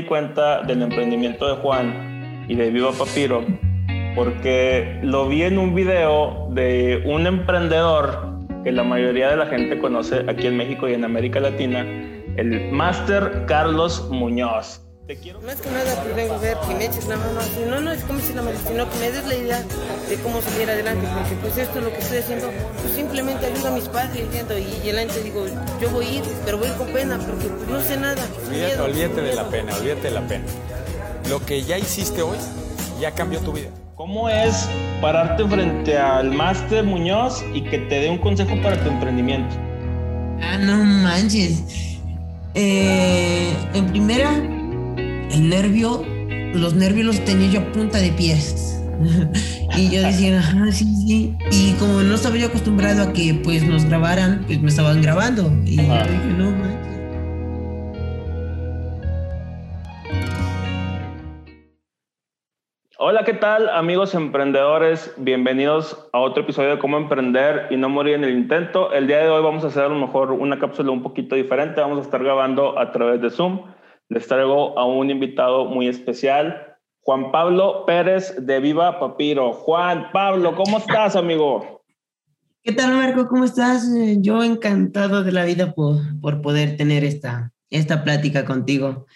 [0.00, 3.44] di cuenta del emprendimiento de Juan y de Viva Papiro
[4.14, 8.34] porque lo vi en un video de un emprendedor
[8.64, 11.86] que la mayoría de la gente conoce aquí en México y en América Latina,
[12.36, 14.87] el Master Carlos Muñoz.
[15.08, 15.40] Te quiero...
[15.40, 17.40] Más que nada, pues vengo a ver que me eches la mano.
[17.66, 19.62] No, no es como si la mano, sino que me des la idea
[20.06, 21.08] de cómo salir adelante.
[21.14, 22.50] Porque pues esto es lo que estoy haciendo,
[22.82, 24.58] pues simplemente ayuda a mis padres, ¿entiendo?
[24.58, 25.46] Y, y adelante digo,
[25.80, 28.22] yo voy a ir, pero voy a ir con pena, porque pues, no sé nada.
[28.48, 30.44] Olvídate, olvídate de la pena, olvídate de la pena.
[31.30, 32.36] Lo que ya hiciste hoy
[33.00, 33.70] ya cambió tu vida.
[33.94, 34.68] ¿Cómo es
[35.00, 39.56] pararte frente al máster Muñoz y que te dé un consejo para tu emprendimiento?
[40.42, 41.62] Ah, no manches.
[42.54, 44.30] Eh, en primera,
[45.30, 46.04] el nervio,
[46.54, 48.82] los nervios los tenía yo a punta de pies.
[49.76, 51.36] y yo decía, ah, sí, sí.
[51.52, 55.52] Y como no estaba yo acostumbrado a que pues nos grabaran, pues me estaban grabando.
[55.64, 56.88] Y yo dije, no manches.
[63.00, 65.14] Hola, ¿qué tal amigos emprendedores?
[65.18, 68.92] Bienvenidos a otro episodio de Cómo Emprender y no morir en el intento.
[68.92, 71.80] El día de hoy vamos a hacer a lo mejor una cápsula un poquito diferente.
[71.80, 73.60] Vamos a estar grabando a través de Zoom.
[74.10, 79.52] Les traigo a un invitado muy especial, Juan Pablo Pérez de Viva Papiro.
[79.52, 81.82] Juan Pablo, ¿cómo estás, amigo?
[82.62, 83.28] ¿Qué tal, Marco?
[83.28, 83.86] ¿Cómo estás?
[84.18, 89.06] Yo encantado de la vida por, por poder tener esta, esta plática contigo.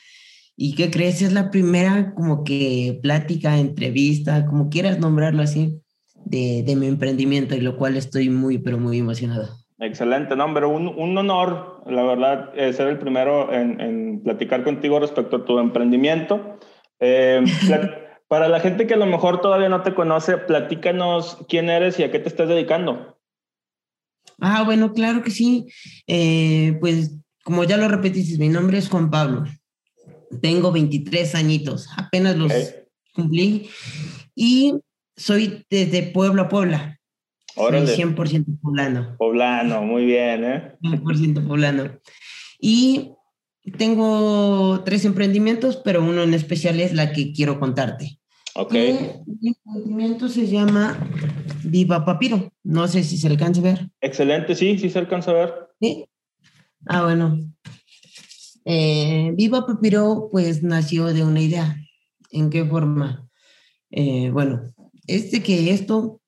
[0.57, 1.23] ¿Y qué crees?
[1.23, 5.81] Es la primera como que plática, entrevista, como quieras nombrarlo así,
[6.27, 9.49] de, de mi emprendimiento y lo cual estoy muy, pero muy emocionado.
[9.79, 14.65] Excelente, no, pero un, un honor, la verdad, eh, ser el primero en, en, platicar
[14.65, 16.59] contigo respecto a tu emprendimiento.
[17.01, 17.43] Eh,
[18.29, 22.05] para la gente que a lo mejor todavía no te conoce, platícanos quién eres y
[22.05, 23.19] a qué te estás dedicando.
[24.41, 25.67] Ah, bueno, claro que sí.
[26.07, 29.45] Eh, pues como ya lo repetiste, mi nombre es Juan Pablo.
[30.41, 32.67] Tengo 23 añitos, apenas los okay.
[33.15, 33.69] cumplí.
[34.35, 34.75] Y
[35.17, 37.01] soy desde Puebla a Puebla.
[37.57, 37.87] Órale.
[37.87, 39.17] Soy 100% poblano.
[39.19, 40.77] Poblano, muy bien, ¿eh?
[40.83, 41.99] 100% poblano.
[42.61, 43.13] Y
[43.79, 48.19] tengo tres emprendimientos, pero uno en especial es la que quiero contarte.
[48.55, 48.73] Ok.
[48.73, 50.99] Mi emprendimiento se llama
[51.65, 52.53] Viva Papiro.
[52.63, 53.91] No sé si se alcanza a ver.
[54.01, 55.55] Excelente, sí, sí se alcanza a ver.
[55.81, 56.07] Sí.
[56.87, 57.39] Ah, bueno.
[58.65, 61.77] Eh, Viva Papiro, pues nació de una idea.
[62.31, 63.29] ¿En qué forma?
[63.91, 64.63] Eh, bueno,
[65.07, 66.22] es de que esto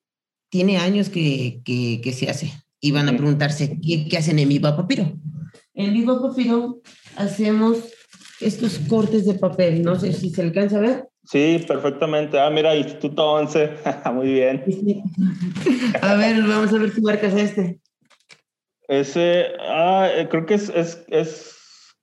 [0.54, 2.52] tiene años que, que, que se hace.
[2.80, 5.18] Y van a preguntarse, ¿qué, ¿qué, hacen en Viva Papiro?
[5.74, 6.80] En Viva Papiro
[7.16, 7.92] hacemos
[8.40, 9.82] estos cortes de papel.
[9.82, 11.08] No sé si se alcanza a ver.
[11.24, 12.38] Sí, perfectamente.
[12.38, 13.78] Ah, mira, Instituto 11.
[14.14, 14.62] Muy bien.
[16.00, 17.80] a ver, vamos a ver si marcas este.
[18.86, 21.56] Ese, ah, creo que es, es, es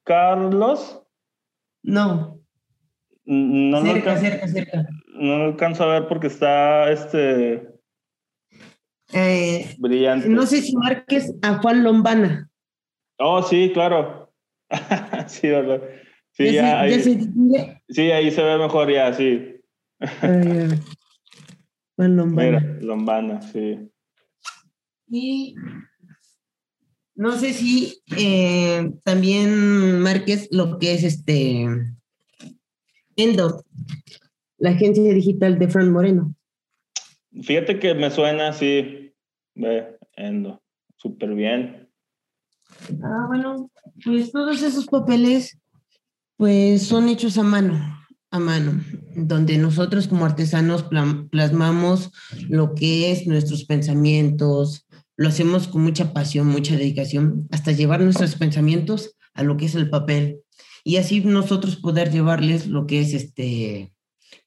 [0.04, 1.02] Carlos.
[1.84, 2.38] No.
[3.24, 4.88] No cerca, alcanzo, cerca, cerca.
[5.14, 7.71] No lo alcanzo a ver porque está este.
[9.14, 10.30] Eh, brillante.
[10.30, 12.50] No sé si marques a Juan Lombana.
[13.18, 14.34] Oh, sí, claro.
[15.28, 15.82] sí, verdad.
[16.32, 19.58] Sí, ya, ya, ahí, ya se sí, ahí se ve mejor ya, sí.
[21.96, 22.60] Juan Lombana.
[22.60, 23.78] Mira, Lombana, sí.
[25.08, 25.56] Y
[27.16, 31.68] no sé si eh, también marques lo que es este
[33.16, 33.64] Endo,
[34.58, 36.34] la agencia digital de Fran Moreno.
[37.44, 39.01] Fíjate que me suena así,
[39.56, 40.62] ve, Endo,
[40.98, 41.90] súper bien.
[43.04, 43.70] Ah, bueno,
[44.04, 45.58] pues todos esos papeles,
[46.38, 47.80] pues son hechos a mano,
[48.32, 48.84] a mano,
[49.16, 50.86] donde nosotros como artesanos
[51.30, 52.12] plasmamos
[52.50, 58.36] lo que es nuestros pensamientos, lo hacemos con mucha pasión, mucha dedicación, hasta llevar nuestros
[58.36, 60.42] pensamientos a lo que es el papel.
[60.84, 63.94] Y así nosotros poder llevarles lo que es este,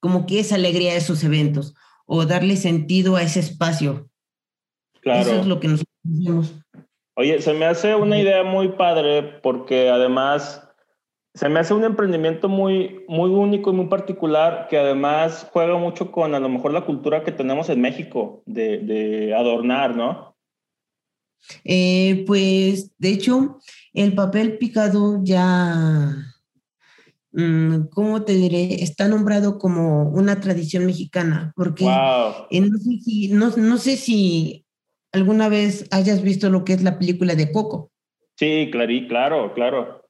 [0.01, 1.75] como que esa alegría a esos eventos,
[2.07, 4.11] o darle sentido a ese espacio.
[5.05, 5.21] Claro.
[5.21, 6.55] Eso es lo que nosotros hacemos.
[7.17, 10.69] Oye, se me hace una idea muy padre porque además
[11.35, 16.11] se me hace un emprendimiento muy, muy único y muy particular que además juega mucho
[16.11, 20.35] con a lo mejor la cultura que tenemos en México de, de adornar, ¿no?
[21.65, 23.59] Eh, pues, de hecho,
[23.93, 26.15] el papel picado ya,
[27.33, 28.83] mmm, ¿cómo te diré?
[28.83, 32.47] Está nombrado como una tradición mexicana, porque wow.
[32.51, 34.64] eh, no, sé si, no, no, sé si
[35.15, 37.93] alguna vez hayas visto lo que es la película de Coco.
[38.37, 40.03] Sí, clarí, claro, claro.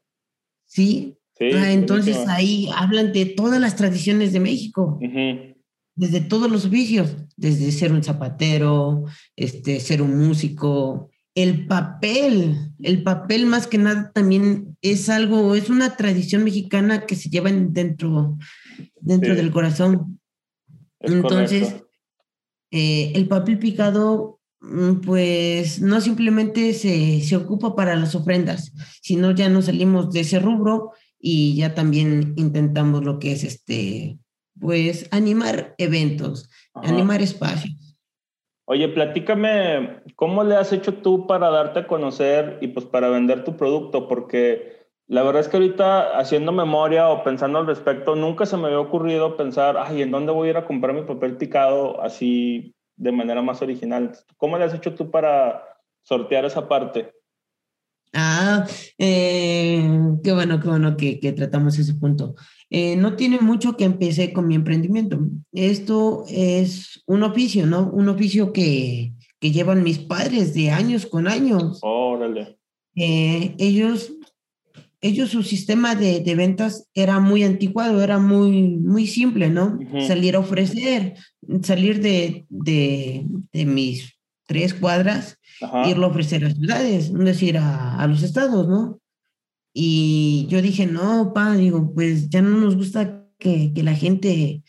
[0.66, 1.16] Sí.
[1.38, 4.98] sí ah, entonces ahí hablan de todas las tradiciones de México.
[5.00, 5.56] Uh -huh.
[5.96, 9.04] Desde todos los oficios, desde ser un zapatero,
[9.36, 15.68] este, ser un músico, el papel, el papel más que nada también es algo, es
[15.68, 18.38] una tradición mexicana que se lleva dentro,
[19.00, 20.20] dentro del corazón.
[21.00, 21.84] Entonces,
[22.70, 24.40] eh, el papel picado,
[25.04, 28.72] pues no simplemente se, se, ocupa para las ofrendas,
[29.02, 34.18] sino ya nos salimos de ese rubro y ya también intentamos lo que es este,
[34.60, 37.96] pues animar eventos, animar espacios.
[38.66, 43.44] Oye, platícame, ¿cómo le has hecho tú para darte a conocer y pues para vender
[43.44, 44.08] tu producto?
[44.08, 48.66] Porque la verdad es que ahorita haciendo memoria o pensando al respecto, nunca se me
[48.66, 52.74] había ocurrido pensar, ay, ¿en dónde voy a ir a comprar mi papel picado así
[52.96, 54.12] de manera más original?
[54.36, 55.62] ¿Cómo le has hecho tú para
[56.02, 57.12] sortear esa parte?
[58.12, 58.64] Ah,
[58.96, 59.82] eh,
[60.22, 62.36] qué bueno, qué bueno que, que tratamos ese punto.
[62.70, 65.18] Eh, no tiene mucho que empecé con mi emprendimiento.
[65.52, 67.90] Esto es un oficio, ¿no?
[67.90, 71.80] Un oficio que, que llevan mis padres de años con años.
[71.82, 72.56] Órale.
[72.96, 74.12] Eh, ellos,
[75.00, 79.78] ellos, su sistema de, de, ventas era muy anticuado, era muy, muy simple, ¿no?
[80.06, 81.14] Salir a ofrecer,
[81.62, 84.14] salir de, de, de mis
[84.46, 85.38] tres cuadras,
[85.86, 89.00] irlo a ofrecer a ciudades, es decir, a, a los estados, ¿no?
[89.72, 94.62] Y yo dije, no, pa, digo, pues ya no nos gusta que, que la gente...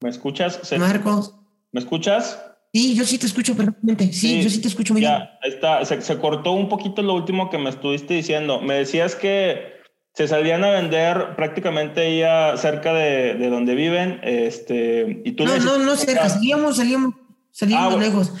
[0.00, 0.60] ¿Me escuchas?
[0.78, 1.34] Marcos.
[1.72, 2.42] ¿Me escuchas?
[2.72, 4.12] Sí, yo sí te escucho perfectamente.
[4.12, 5.54] Sí, yo sí te escucho muy ya, bien.
[5.54, 5.84] está.
[5.84, 8.60] Se, se, cortó un poquito lo último que me estuviste diciendo.
[8.60, 9.73] Me decías que
[10.14, 14.20] se salían a vender prácticamente ya cerca de, de donde viven.
[14.22, 16.28] Este, y tú no, no, no cerca.
[16.28, 17.14] Salíamos, salíamos,
[17.50, 18.32] salíamos ah, lejos.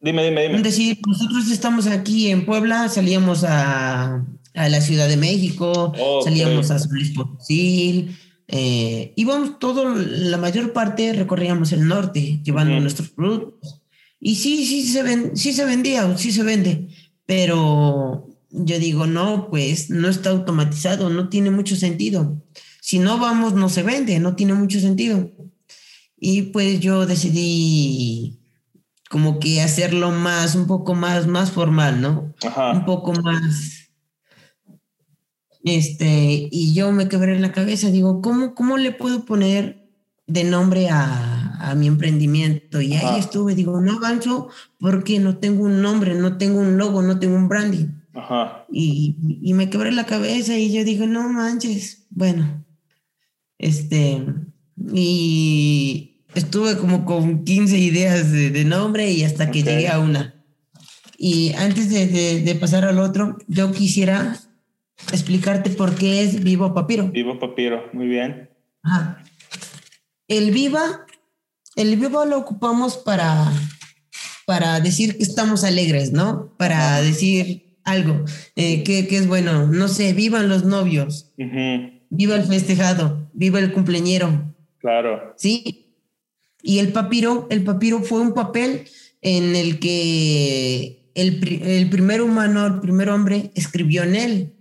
[0.00, 0.62] Dime, dime, dime.
[0.62, 4.24] Decir, nosotros estamos aquí en Puebla, salíamos a,
[4.54, 6.22] a la Ciudad de México, okay.
[6.24, 12.74] salíamos a San Luis Potosí, eh, íbamos todo, la mayor parte recorríamos el norte llevando
[12.74, 12.80] -huh.
[12.80, 13.82] nuestros productos.
[14.20, 16.88] Y sí, sí se, ven, sí se vendía, sí se vende,
[17.26, 22.42] pero yo digo, no, pues no está automatizado, no tiene mucho sentido.
[22.80, 25.30] Si no vamos, no se vende, no tiene mucho sentido.
[26.16, 28.40] Y pues yo decidí
[29.10, 32.34] como que hacerlo más, un poco más, más formal, ¿no?
[32.46, 32.72] Ajá.
[32.72, 33.90] Un poco más.
[35.64, 39.86] Este, y yo me quebré en la cabeza, digo, ¿cómo, cómo le puedo poner
[40.26, 42.80] de nombre a, a mi emprendimiento?
[42.80, 43.14] Y Ajá.
[43.14, 44.48] ahí estuve, digo, no avanzo
[44.78, 47.97] porque no tengo un nombre, no tengo un logo, no tengo un branding.
[48.18, 48.66] Ajá.
[48.70, 52.64] Y, y me quebré la cabeza y yo digo, no manches, bueno,
[53.58, 54.24] este,
[54.92, 59.74] y estuve como con 15 ideas de, de nombre y hasta que okay.
[59.74, 60.34] llegué a una.
[61.16, 64.36] Y antes de, de, de, pasar al otro, yo quisiera
[65.12, 67.08] explicarte por qué es Vivo Papiro.
[67.08, 68.50] Vivo Papiro, muy bien.
[68.82, 69.22] Ajá.
[70.26, 71.06] El Viva,
[71.76, 73.52] el Viva lo ocupamos para,
[74.44, 76.54] para decir que estamos alegres, ¿no?
[76.56, 78.24] Para decir algo
[78.56, 79.66] eh, que, que, es bueno.
[79.66, 81.32] No sé, vivan los novios.
[81.38, 82.00] Uh -huh.
[82.10, 84.54] Viva el festejado, viva el cumpleañero.
[84.78, 85.34] Claro.
[85.36, 85.88] Sí,
[86.62, 88.84] y el papiro, el papiro fue un papel
[89.22, 94.52] en el que el, el primer humano, el primer hombre escribió en él.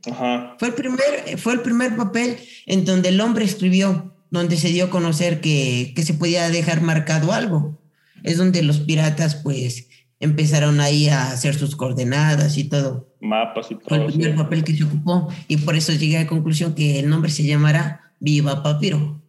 [0.58, 4.86] Fue, el primer, fue el primer papel en donde el hombre escribió, donde se dio
[4.86, 7.80] a conocer que, que se podía dejar marcado algo.
[8.24, 9.88] Es donde los piratas pues
[10.20, 13.08] empezaron ahí a hacer sus coordenadas y todo.
[13.20, 13.86] Mapas y todo.
[13.88, 14.38] Fue el primer sí.
[14.38, 17.44] papel que se ocupó y por eso llegué a la conclusión que el nombre se
[17.44, 19.22] llamará Viva Papiro.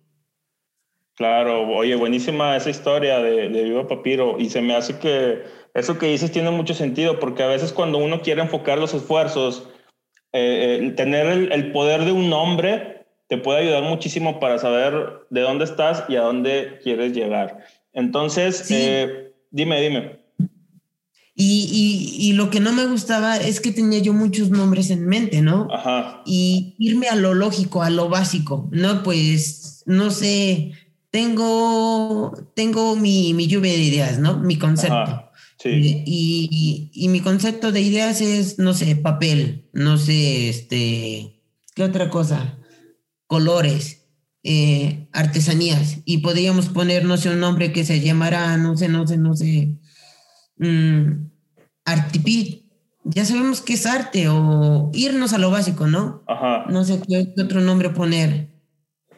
[1.15, 5.43] Claro, oye, buenísima esa historia de, de Viva Papiro y se me hace que
[5.75, 9.69] eso que dices tiene mucho sentido porque a veces cuando uno quiere enfocar los esfuerzos,
[10.33, 15.21] eh, eh, tener el, el, poder de un nombre te puede ayudar muchísimo para saber
[15.31, 17.59] de dónde estás y a dónde quieres llegar.
[17.93, 18.75] Entonces, sí.
[18.77, 20.18] eh, dime, dime.
[21.41, 21.69] Y,
[22.19, 25.41] y, y, lo que no me gustaba es que tenía yo muchos nombres en mente,
[25.41, 25.69] ¿no?
[25.73, 26.21] Ajá.
[26.27, 29.05] Y irme a lo lógico, a lo básico, ¿no?
[29.05, 30.73] Pues, no sé,
[31.13, 34.39] tengo, tengo mi, mi lluvia de ideas, ¿no?
[34.39, 34.97] Mi concepto.
[34.97, 35.31] Ajá,
[35.61, 36.03] sí.
[36.05, 41.41] y, y, y, mi concepto de ideas es, no sé, papel, no sé, este,
[41.77, 42.59] ¿qué otra cosa?
[43.29, 44.09] Colores,
[44.43, 45.99] eh, artesanías.
[46.05, 49.37] Y podríamos poner, no sé, un nombre que se llamara, no sé, no sé, no
[49.37, 49.79] sé,
[50.61, 51.29] um,
[51.85, 52.65] Artipit.
[53.05, 56.23] Ya sabemos qué es arte o irnos a lo básico, ¿no?
[56.27, 56.67] Ajá.
[56.69, 58.49] No sé qué, qué otro nombre poner.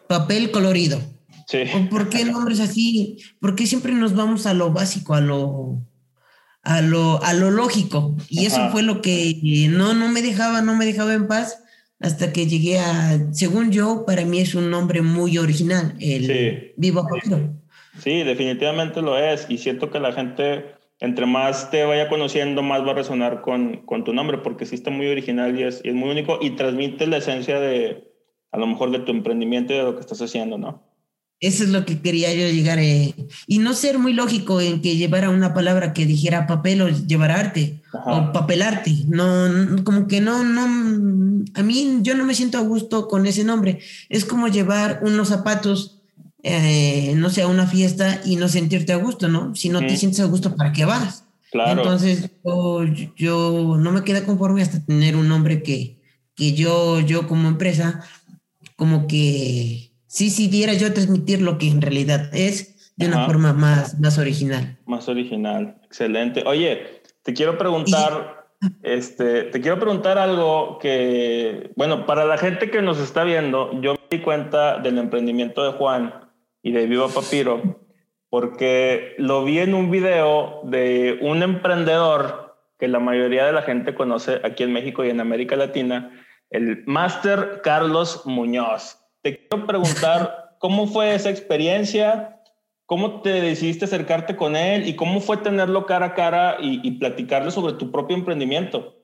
[0.06, 1.00] Papel colorido.
[1.46, 1.58] Sí.
[1.90, 3.18] ¿Por qué nombres así?
[3.40, 5.82] ¿Por qué siempre nos vamos a lo básico, a lo,
[6.62, 8.16] a lo, a lo lógico?
[8.28, 8.46] Y Ajá.
[8.46, 11.60] eso fue lo que no, no me dejaba, no me dejaba en paz
[12.00, 16.72] hasta que llegué a, según yo, para mí es un nombre muy original, el sí.
[16.76, 17.60] Vivo Papiro.
[18.02, 19.46] Sí, definitivamente lo es.
[19.50, 23.78] Y siento que la gente entre más te vaya conociendo, más va a resonar con,
[23.86, 26.50] con tu nombre, porque sí está muy original y es, y es muy único y
[26.50, 28.10] transmite la esencia de,
[28.52, 30.90] a lo mejor, de tu emprendimiento y de lo que estás haciendo, ¿no?
[31.40, 32.78] Eso es lo que quería yo llegar.
[32.78, 33.14] Eh,
[33.46, 37.30] y no ser muy lógico en que llevara una palabra que dijera papel o llevar
[37.30, 39.04] arte o papelarte.
[39.08, 41.42] No, no, como que no, no.
[41.54, 43.78] A mí yo no me siento a gusto con ese nombre.
[44.10, 45.99] Es como llevar unos zapatos,
[46.42, 49.54] eh, no sé, a una fiesta y no sentirte a gusto, ¿no?
[49.54, 51.24] Si no te sientes a gusto, ¿para qué vas?
[51.50, 51.82] Claro.
[51.82, 52.84] Entonces yo,
[53.16, 56.00] yo no me queda conforme hasta tener un nombre que,
[56.34, 58.04] que yo, yo como empresa,
[58.76, 63.26] como que sí, sí diera yo a transmitir lo que en realidad es de una
[63.26, 64.78] forma más, más original.
[64.86, 66.42] Más original, excelente.
[66.46, 68.46] Oye, te quiero preguntar,
[68.82, 73.94] este, te quiero preguntar algo que, bueno, para la gente que nos está viendo, yo
[73.94, 76.29] me di cuenta del emprendimiento de Juan
[76.62, 77.80] y de Viva Papiro,
[78.28, 83.94] porque lo vi en un video de un emprendedor que la mayoría de la gente
[83.94, 86.10] conoce aquí en México y en América Latina,
[86.50, 92.40] el Master Carlos Muñoz te quiero preguntar cómo fue esa experiencia,
[92.86, 97.50] cómo te decidiste acercarte con él y cómo fue tenerlo cara a cara y, platicarle
[97.50, 98.96] sobre tu propio emprendimiento.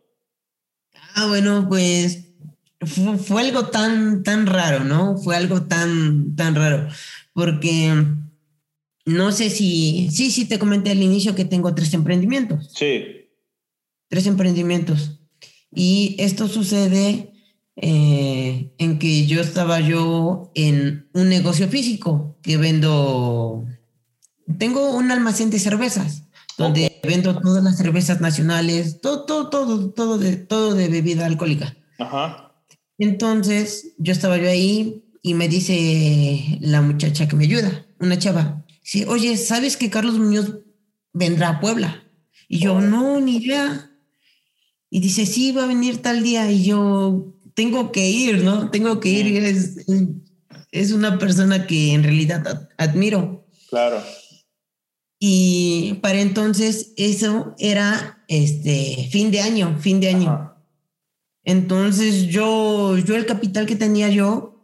[1.15, 2.33] Ah, bueno, pues
[3.27, 5.17] fue, algo tan, tan raro, ¿no?
[5.19, 6.89] Fue algo tan, tan raro,
[7.37, 7.93] porque
[9.05, 12.71] no sé si, sí, sí, te comenté al inicio que tengo tres emprendimientos.
[12.75, 13.29] Sí.
[14.09, 15.21] Tres emprendimientos.
[15.71, 17.35] Y esto sucede
[17.77, 23.67] eh, en que yo estaba yo en un negocio físico que vendo,
[24.57, 26.23] tengo un almacén de cervezas
[26.57, 31.77] donde vendo todas las cervezas nacionales, todo, todo, todo, todo de, todo de bebida alcohólica.
[31.99, 32.55] Ajá.
[32.97, 38.65] Entonces yo estaba yo ahí y me dice la muchacha que me ayuda, una chava,
[38.81, 40.59] sí, oye, ¿sabes que Carlos Muñoz
[41.13, 42.05] vendrá a Puebla?
[42.49, 43.91] Y yo, no, ni idea.
[44.89, 46.49] Y dice, sí, va a venir tal día.
[46.53, 48.71] Y yo, tengo que ir, ¿no?
[48.71, 49.45] Tengo que ir.
[49.45, 49.85] Es,
[50.71, 53.49] es una persona que en realidad admiro.
[53.69, 54.01] Claro.
[55.19, 60.55] Y para entonces eso era este fin de año, fin de año.
[61.43, 64.56] Entonces yo, yo el capital que tenía yo,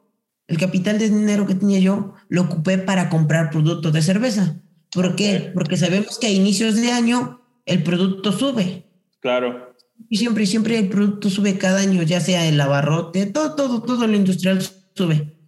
[0.52, 4.60] el capital de dinero que tenía yo, lo ocupé para comprar productos de cerveza.
[4.92, 5.50] ¿Por qué?
[5.54, 8.84] Porque sabemos que a inicios de año el producto sube.
[9.20, 9.74] Claro.
[10.10, 14.06] Y siempre, siempre el producto sube cada año, ya sea el abarrote, todo, todo, todo
[14.06, 14.60] lo industrial
[14.94, 15.38] sube.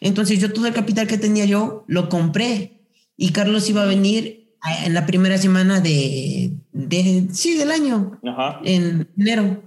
[0.00, 4.54] Entonces yo todo el capital que tenía yo lo compré y Carlos iba a venir
[4.84, 8.20] en la primera semana de, de sí, del año,
[8.62, 9.64] en enero.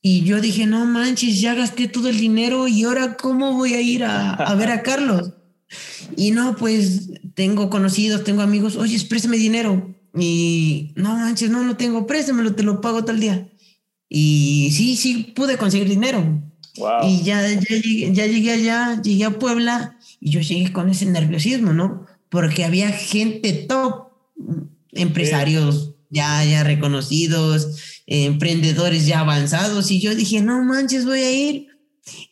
[0.00, 3.80] Y yo dije, no manches, ya gasté todo el dinero y ahora cómo voy a
[3.80, 5.32] ir a, a ver a Carlos.
[6.16, 9.94] Y no, pues tengo conocidos, tengo amigos, oye, exprésame dinero.
[10.14, 13.48] Y no manches, no lo tengo, préstamelo, te lo pago tal día.
[14.08, 16.42] Y sí, sí, pude conseguir dinero.
[17.02, 21.06] Y ya, ya, llegué, ya llegué allá, llegué a Puebla y yo llegué con ese
[21.06, 22.06] nerviosismo, ¿no?
[22.28, 24.08] Porque había gente top,
[24.92, 29.90] empresarios ya, ya reconocidos, emprendedores ya avanzados.
[29.90, 31.68] Y yo dije, no manches, voy a ir.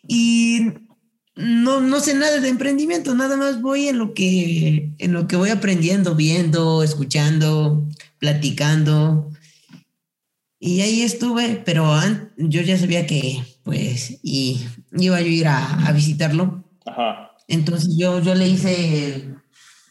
[0.08, 0.72] Y
[1.36, 5.36] no, no sé nada de emprendimiento, nada más voy en lo que, en lo que
[5.36, 7.86] voy aprendiendo, viendo, escuchando,
[8.18, 9.30] platicando.
[10.58, 11.94] Y ahí estuve, pero
[12.38, 16.64] yo ya sabía que, pues, y iba yo a ir a, visitarlo.
[17.48, 19.35] Entonces yo, yo le hice,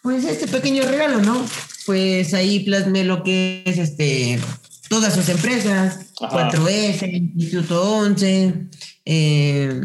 [0.06, 1.44] pues, este pequeño regalo, ¿no?
[1.88, 4.40] Pues ahí plasmé lo que es, este,
[4.88, 8.70] todas sus empresas, 4S, Instituto 11,
[9.06, 9.82] eh,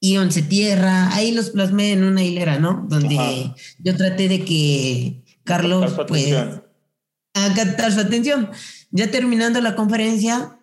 [0.00, 2.86] y Once Tierra, ahí los plasmé en una hilera, ¿no?
[2.88, 6.34] Donde yo traté de que Carlos, pues,
[7.34, 8.50] a captar su atención.
[8.92, 10.58] Ya terminando la conferencia,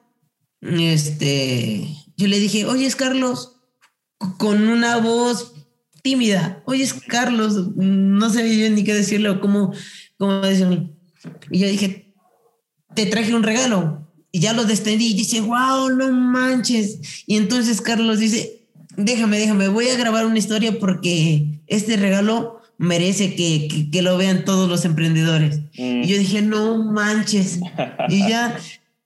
[0.59, 1.87] este,
[2.17, 3.57] yo le dije, oye, es Carlos,
[4.39, 5.52] con una voz
[6.03, 9.73] tímida, oye, es Carlos, no sabía yo ni qué decirle o cómo,
[10.17, 10.89] cómo decirlo.
[11.49, 12.13] Y yo dije,
[12.93, 14.07] te traje un regalo.
[14.31, 17.23] Y ya lo destendí y dice, wow, no manches.
[17.25, 18.67] Y entonces Carlos dice,
[18.97, 24.43] déjame, déjame, voy a grabar una historia porque este regalo merece que, que, lo vean
[24.43, 25.61] todos los emprendedores.
[25.73, 27.59] Y yo dije, no manches.
[28.09, 28.57] y ya,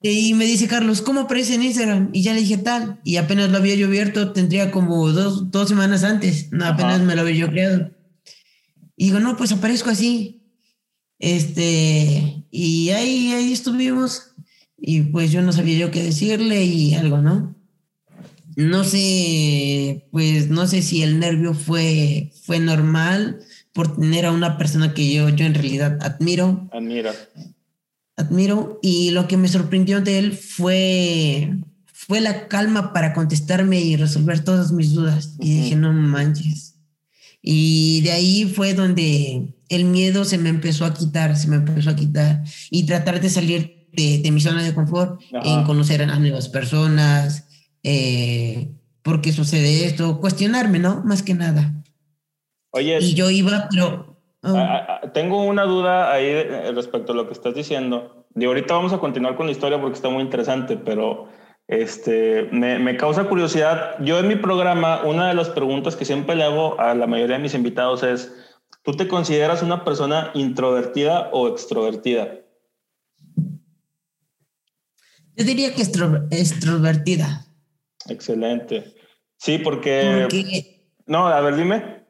[0.01, 2.09] y me dice Carlos, ¿cómo aparece en Instagram?
[2.13, 3.01] Y ya le dije tal.
[3.03, 6.51] Y apenas lo había yo abierto, tendría como dos, dos semanas antes.
[6.51, 7.91] No, apenas me lo había yo creado.
[8.95, 10.43] Y digo, no, pues aparezco así.
[11.19, 14.35] Este, y ahí, ahí estuvimos.
[14.77, 17.55] Y pues yo no sabía yo qué decirle y algo, ¿no?
[18.55, 23.39] No sé, pues no sé si el nervio fue, fue normal
[23.71, 26.67] por tener a una persona que yo, yo en realidad admiro.
[26.71, 27.13] Admira.
[28.17, 28.79] Admiro.
[28.81, 31.53] Y lo que me sorprendió de él fue,
[31.93, 35.35] fue la calma para contestarme y resolver todas mis dudas.
[35.39, 36.75] Y dije, no manches.
[37.41, 41.91] Y de ahí fue donde el miedo se me empezó a quitar, se me empezó
[41.91, 42.43] a quitar.
[42.69, 47.47] Y tratar de salir de, mi zona de confort, en conocer a nuevas personas,
[47.83, 48.69] eh,
[49.01, 51.01] por qué sucede esto, cuestionarme, ¿no?
[51.05, 51.73] Más que nada.
[52.71, 52.99] Oye.
[52.99, 54.06] Y yo iba, pero.
[54.43, 54.55] Oh.
[55.13, 58.25] tengo una duda ahí eh, respecto a lo que estás diciendo.
[58.35, 61.27] Y ahorita vamos a continuar con la historia porque está muy interesante, pero
[61.67, 63.95] este, me, me, causa curiosidad.
[63.99, 67.37] Yo en mi programa, una de las preguntas que siempre le hago a la mayoría
[67.37, 68.31] de mis invitados es,
[68.83, 72.35] ¿tú te consideras una persona introvertida o extrovertida?
[75.35, 77.45] Yo diría que extrovertida.
[78.07, 78.95] Excelente.
[79.37, 80.27] Sí, porque...
[81.05, 82.06] No, a ver, dime.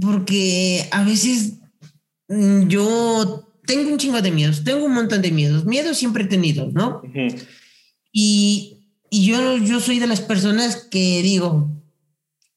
[0.00, 1.54] Porque a veces
[2.28, 5.64] mm, yo tengo un chingo de miedos, tengo un montón de miedos.
[5.64, 7.02] Miedos siempre he tenido, ¿no?
[8.12, 11.70] Y, y yo, yo soy de las personas que digo,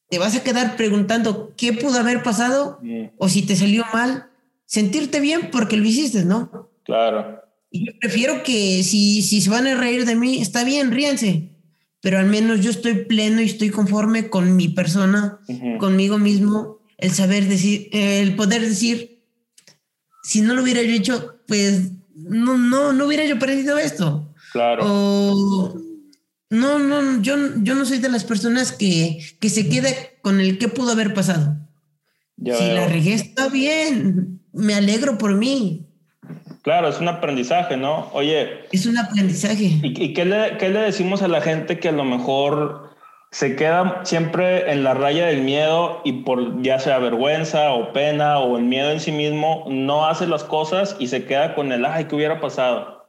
[0.08, 2.80] te vas a quedar preguntando qué pudo haber pasado
[3.18, 4.30] o si te salió mal,
[4.64, 6.70] sentirte bien porque lo hiciste, ¿no?
[6.84, 7.40] Claro.
[7.70, 11.52] Y yo prefiero que si, si se van a reír de mí, está bien, ríanse
[12.02, 15.38] pero al menos yo estoy pleno y estoy conforme con mi persona,
[15.78, 19.22] conmigo mismo, el saber decir, el poder decir,
[20.22, 24.32] si no lo hubiera yo hecho, pues no, no, no hubiera yo perdido esto.
[24.52, 24.84] Claro.
[24.86, 25.74] O,
[26.50, 30.58] no, no, yo, yo no soy de las personas que, que se quede con el
[30.58, 31.56] que pudo haber pasado.
[32.36, 35.86] si la regué está bien, me alegro por mí.
[36.62, 38.08] Claro, es un aprendizaje, ¿no?
[38.12, 38.66] Oye.
[38.70, 39.80] Es un aprendizaje.
[39.82, 42.91] ¿Y, qué, le, qué, le, decimos a la gente que a lo mejor
[43.32, 48.38] se queda siempre en la raya del miedo y por ya sea vergüenza o pena
[48.38, 51.84] o el miedo en sí mismo, no hace las cosas y se queda con el,
[51.84, 53.08] ay, ¿qué hubiera pasado?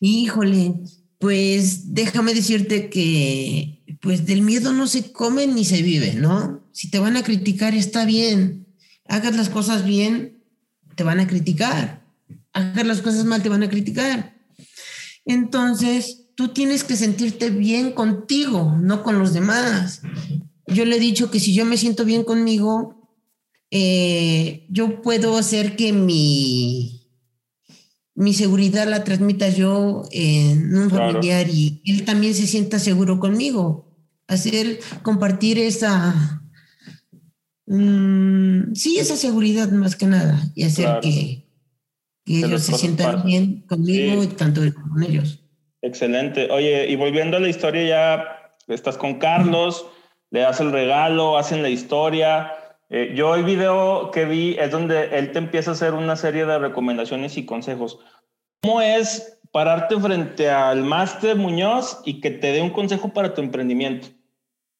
[0.00, 0.74] Híjole,
[1.18, 6.62] pues déjame decirte que pues del miedo no se come ni se vive, ¿no?
[6.72, 8.66] Si te van a criticar está bien,
[9.06, 10.42] hagas las cosas bien,
[10.96, 12.02] te van a criticar
[12.52, 14.34] hacer las cosas mal te van a criticar.
[15.24, 20.02] Entonces, tú tienes que sentirte bien contigo, no con los demás.
[20.66, 23.02] Yo le he dicho que si yo me siento bien conmigo,
[23.70, 27.08] eh, yo puedo hacer que mi,
[28.14, 33.88] mi seguridad la transmita yo en un familiar y él también se sienta seguro conmigo.
[34.28, 36.42] Hacer, compartir esa,
[37.66, 41.48] mm, sí, esa seguridad más que nada y hacer que,
[42.24, 45.41] que ellos se sientan bien conmigo y tanto con ellos.
[45.82, 46.48] Excelente.
[46.50, 49.86] Oye, y volviendo a la historia, ya estás con Carlos,
[50.30, 52.52] le das el regalo, hacen la historia.
[52.88, 56.46] Eh, yo el video que vi es donde él te empieza a hacer una serie
[56.46, 57.98] de recomendaciones y consejos.
[58.62, 63.42] ¿Cómo es pararte frente al máster Muñoz y que te dé un consejo para tu
[63.42, 64.08] emprendimiento?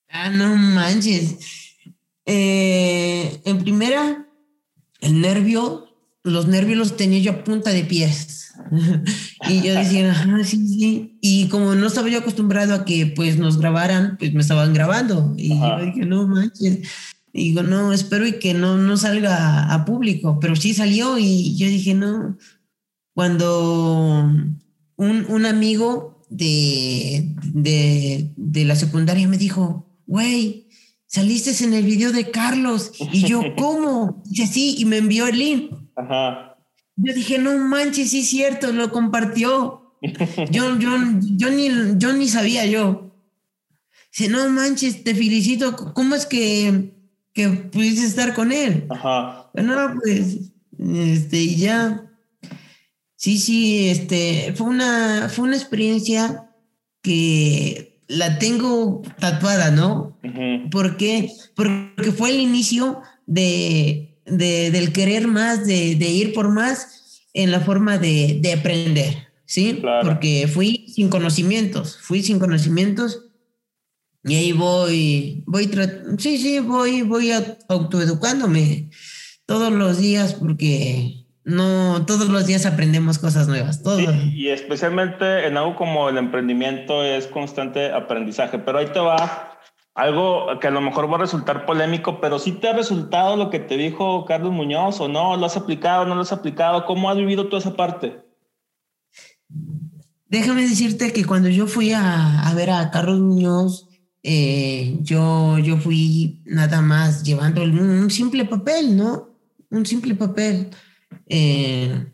[0.08, 1.76] Ah, no manches.
[2.24, 4.26] Eh, en primera,
[5.00, 5.92] el nervio
[6.24, 8.51] los nervios los tenía yo a punta de pies.
[9.48, 11.18] y yo decía, sí, sí.
[11.20, 15.34] Y como no estaba yo acostumbrado a que pues nos grabaran, pues me estaban grabando.
[15.36, 16.88] Y yo dije, no manches.
[17.32, 20.38] Y digo, no, espero y que no, no salga a público.
[20.40, 22.36] Pero sí salió y yo dije, no.
[23.14, 24.30] Cuando
[24.96, 30.68] un, un amigo de, de, de la secundaria me dijo, güey,
[31.06, 32.92] saliste en el video de Carlos.
[33.12, 34.22] Y yo, ¿cómo?
[34.26, 35.72] Dice, sí, y me envió el link.
[35.96, 36.51] Ajá.
[37.04, 39.78] Yo dije, no manches, sí es cierto, lo compartió.
[40.50, 40.90] Yo, yo,
[41.36, 43.12] yo, ni, yo ni sabía yo.
[44.10, 45.76] Dice, no manches, te felicito.
[45.94, 46.92] ¿Cómo es que,
[47.32, 48.86] que pudiste estar con él?
[48.90, 49.48] Ajá.
[49.54, 52.10] Bueno, pues, este, ya.
[53.14, 56.50] Sí, sí, este, fue una, fue una experiencia
[57.00, 60.18] que la tengo tatuada, ¿no?
[60.70, 61.30] ¿Por qué?
[61.54, 67.50] Porque fue el inicio de, de, del querer más, de, de, ir por más en
[67.50, 69.82] la forma de, de aprender, ¿sí?
[70.02, 73.26] Porque fui sin conocimientos, fui sin conocimientos
[74.24, 75.70] y ahí voy, voy,
[76.18, 77.32] sí, sí, voy, voy
[77.68, 78.90] autoeducándome
[79.46, 83.82] todos los días porque no todos los días aprendemos cosas nuevas.
[83.82, 84.00] Todo.
[84.00, 88.60] y especialmente en algo como el emprendimiento es constante aprendizaje.
[88.60, 89.51] Pero ahí te va
[89.94, 93.50] algo que a lo mejor va a resultar polémico, pero ¿sí te ha resultado lo
[93.50, 95.36] que te dijo Carlos Muñoz o no?
[95.36, 96.86] ¿Lo has aplicado, no lo has aplicado?
[96.86, 98.20] ¿Cómo has vivido toda esa parte?
[100.26, 103.88] Déjame decirte que cuando yo fui a, ver a Carlos Muñoz,
[104.22, 109.28] eh, yo, yo fui nada más llevando un simple papel, ¿no?
[109.70, 110.70] Un simple papel.
[111.26, 112.11] Eh,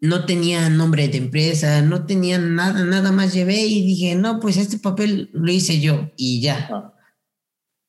[0.00, 4.56] no tenía nombre de empresa, no tenía nada, nada más llevé y dije, no, pues
[4.56, 6.68] este papel lo hice yo y ya.
[6.70, 6.92] Ah.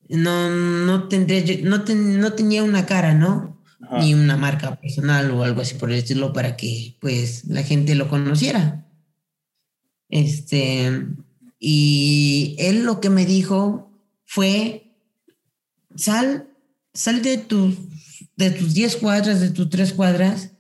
[0.10, 3.62] No, no tendría, no, no tenía una cara, ¿no?
[4.00, 7.94] Ni una marca personal o algo así por el estilo para que pues la gente
[7.94, 8.86] lo conociera.
[10.10, 11.06] Este,
[11.60, 13.92] y él lo que me dijo
[14.26, 14.96] fue,
[15.96, 16.50] sal,
[16.94, 17.76] sal de, tus
[18.36, 20.57] de tus 10 cuadras, de tus 3 cuadras,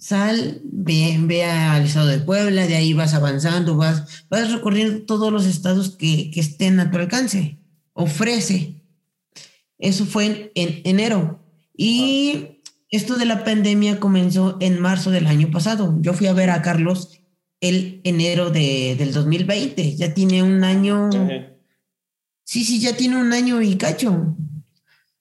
[0.00, 5.30] sal, ve, ve al estado de Puebla, de ahí vas avanzando, vas, vas recorriendo todos
[5.30, 7.58] los estados que, que estén a tu alcance.
[7.92, 8.80] Ofrece.
[9.78, 11.44] Eso fue en, enero.
[11.76, 15.96] Y esto de la pandemia comenzó en marzo del año pasado.
[16.00, 17.20] Yo fui a ver a Carlos
[17.60, 19.96] el enero de, del 2020.
[19.96, 21.10] Ya tiene un año.
[22.44, 24.34] Sí, sí, ya tiene un año y cacho.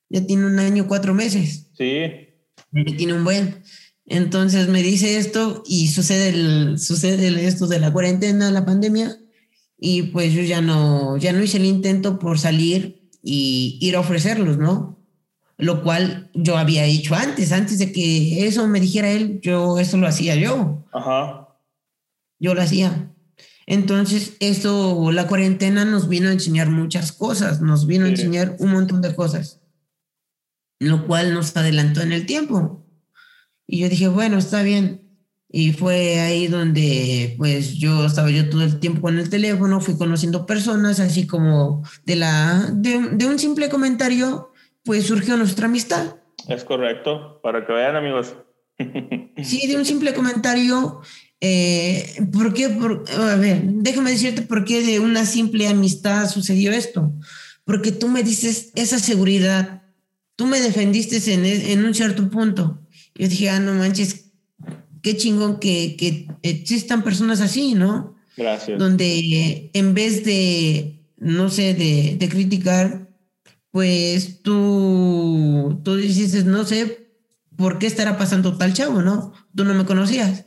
[0.09, 1.67] Ya tiene un año, cuatro meses.
[1.77, 2.01] Sí.
[2.71, 3.61] Ya tiene un buen.
[4.09, 9.15] Entonces me dice esto y sucede, el, sucede esto de la cuarentena, la pandemia,
[9.77, 13.99] y pues yo ya no, ya no hice el intento por salir y ir a
[13.99, 14.99] ofrecerlos, ¿no?
[15.57, 19.97] Lo cual yo había hecho antes, antes de que eso me dijera él, yo eso
[19.97, 20.87] lo hacía yo.
[20.91, 21.49] Ajá.
[22.39, 23.13] Yo lo hacía.
[23.67, 28.71] Entonces, esto, la cuarentena nos vino a enseñar muchas cosas, nos vino a enseñar un
[28.71, 29.61] montón de cosas,
[30.79, 32.78] lo cual nos adelantó en el tiempo.
[33.71, 35.01] Y yo dije, bueno, está bien.
[35.47, 39.95] Y fue ahí donde, pues, yo estaba yo todo el tiempo con el teléfono, fui
[39.95, 44.51] conociendo personas, así como de la, de, de un simple comentario,
[44.83, 46.15] pues surgió nuestra amistad.
[46.47, 48.33] Es correcto, para que vean, amigos.
[49.43, 51.01] sí, de un simple comentario.
[51.39, 52.65] Eh, ¿Por qué?
[52.65, 57.13] a ver, déjame decirte por qué de una simple amistad sucedió esto.
[57.65, 59.83] Porque tú me dices esa seguridad,
[60.35, 62.79] tú me defendiste en, en un cierto punto
[63.19, 64.31] yo dije, ah, no manches,
[65.01, 68.15] qué chingón que, que existan personas así, ¿no?
[68.37, 68.79] Gracias.
[68.79, 73.09] Donde en vez de, no sé, de, de criticar,
[73.71, 77.09] pues tú, tú dices, no sé
[77.57, 79.33] por qué estará pasando tal chavo, ¿no?
[79.53, 80.45] Tú no me conocías.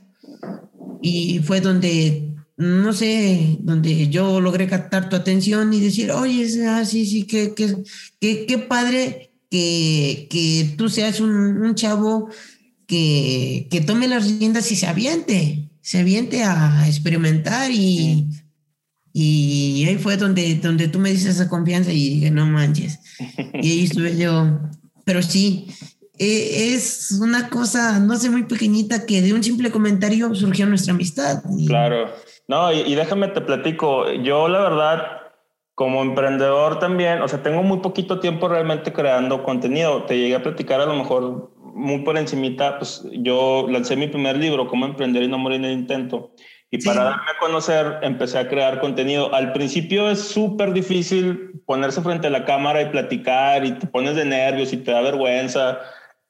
[1.03, 6.87] Y fue donde, no sé, donde yo logré captar tu atención y decir, oye, ah,
[6.87, 12.31] sí, sí, qué, qué, qué, padre que, que, tú seas un, un chavo
[13.71, 18.29] que, tome las riendas y se aviente, se aviente a experimentar y,
[19.15, 23.01] y ahí fue donde, donde tú me dices esa confianza y dije, no manches.
[23.55, 24.61] Y ahí estuve yo.
[25.05, 25.69] Pero sí,
[26.19, 30.93] e, es una cosa, no sé, muy pequeñita que de un simple comentario surgió nuestra
[30.93, 31.43] amistad.
[31.67, 32.11] Claro.
[32.47, 34.11] No, y, y, déjame te platico.
[34.13, 35.03] Yo, la verdad,
[35.75, 40.05] como emprendedor también, o sea, tengo muy poquito tiempo realmente creando contenido.
[40.05, 44.37] Te llegué a platicar a lo mejor muy por encimita, pues yo lancé mi primer
[44.37, 46.33] libro, Cómo emprender y no morir en el intento.
[46.71, 49.35] Y para darme a conocer, empecé a crear contenido.
[49.35, 54.17] Al principio es súper difícil ponerse frente a la cámara y platicar y te pones
[54.17, 55.81] de nervios y te da vergüenza.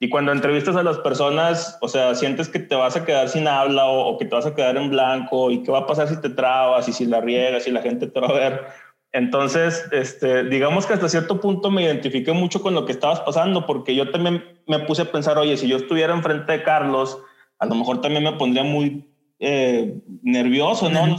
[0.00, 3.46] Y cuando entrevistas a las personas, o sea, sientes que te vas a quedar sin
[3.46, 6.08] habla o, o que te vas a quedar en blanco y qué va a pasar
[6.08, 8.66] si te trabas y si la riegas y la gente te va a ver.
[9.12, 13.66] Entonces, este, digamos que hasta cierto punto me identifiqué mucho con lo que estabas pasando,
[13.66, 17.18] porque yo también me puse a pensar, oye, si yo estuviera enfrente de Carlos,
[17.58, 21.06] a lo mejor también me pondría muy eh, nervioso, ¿no?
[21.06, 21.18] No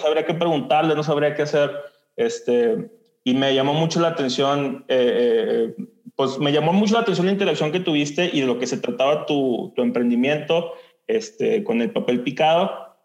[0.00, 1.70] sabría, qué preguntarle, no sabría qué hacer.
[2.16, 2.90] Este,
[3.24, 5.84] y me llamó mucho la atención, eh, eh,
[6.16, 8.78] pues me llamó mucho la atención la interacción que tuviste y de lo que se
[8.78, 10.72] trataba tu, tu emprendimiento
[11.06, 12.96] este, con el papel picado.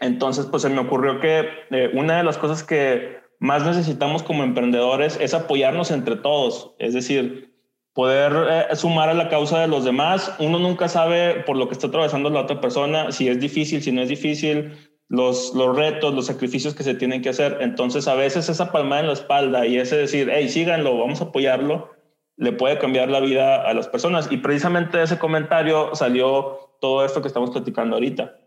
[0.00, 1.48] Entonces, pues se me ocurrió que
[1.92, 7.51] una de las cosas que más necesitamos como emprendedores es apoyarnos entre todos, es decir,
[7.94, 10.32] poder eh, sumar a la causa de los demás.
[10.38, 13.92] Uno nunca sabe por lo que está atravesando la otra persona, si es difícil, si
[13.92, 14.72] no es difícil,
[15.08, 17.58] los, los retos, los sacrificios que se tienen que hacer.
[17.60, 21.24] Entonces, a veces esa palmada en la espalda y ese decir, hey, síganlo, vamos a
[21.24, 21.90] apoyarlo,
[22.36, 24.28] le puede cambiar la vida a las personas.
[24.30, 28.38] Y precisamente de ese comentario salió todo esto que estamos platicando ahorita.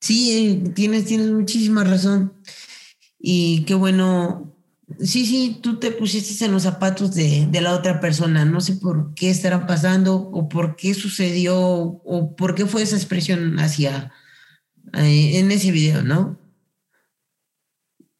[0.00, 2.32] Sí, tienes, tienes muchísima razón.
[3.18, 4.57] Y qué bueno,
[4.98, 8.44] sí, sí, tú te pusiste en los zapatos de, de, la otra persona.
[8.44, 12.96] No sé por qué estará pasando o por qué sucedió o por qué fue esa
[12.96, 14.12] expresión hacia
[14.94, 16.38] eh, en ese video, ¿no?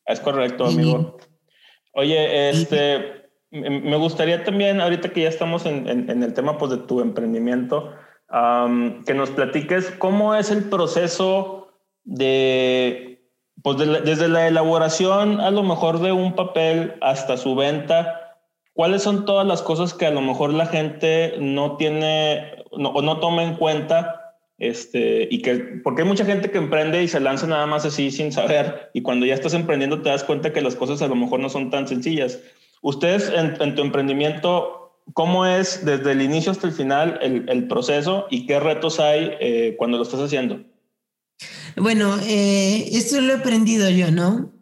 [0.07, 1.18] Es correcto, amigo.
[1.92, 6.78] Oye, este, me gustaría también, ahorita que ya estamos en, en, el tema pues, de
[6.78, 7.92] tu emprendimiento,
[8.31, 11.72] que nos platiques cómo es el proceso
[12.04, 13.17] de
[13.76, 18.37] pues desde la elaboración a lo mejor de un papel hasta su venta,
[18.72, 23.20] ¿cuáles son todas las cosas que a lo mejor la gente no tiene o no
[23.20, 25.54] toma en cuenta Este, y que,
[25.85, 29.02] porque hay mucha gente que emprende y se lanza nada más así sin saber, y
[29.02, 31.70] cuando ya estás emprendiendo te das cuenta que las cosas a lo mejor no son
[31.70, 32.40] tan sencillas.
[32.83, 38.46] Ustedes en, tu emprendimiento, ¿cómo es desde el inicio hasta el final el, proceso y
[38.46, 40.61] qué retos hay eh, cuando lo estás haciendo?
[41.77, 44.53] Bueno, eh, esto lo he aprendido yo, ¿no?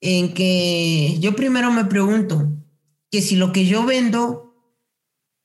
[0.00, 2.52] En que yo primero me pregunto
[3.10, 4.54] que si lo que yo vendo,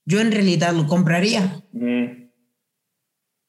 [0.05, 1.63] yo en realidad lo compraría.